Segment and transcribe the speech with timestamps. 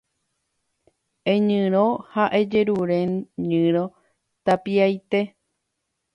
[1.33, 1.83] Eñyrõ
[2.15, 2.99] ha ejerure
[3.49, 3.85] ñyrõ
[4.45, 5.23] tapiaite